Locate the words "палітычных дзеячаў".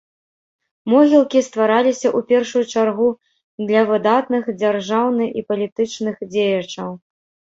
5.51-6.89